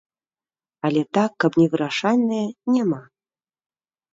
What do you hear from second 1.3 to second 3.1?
каб невырашальныя, няма.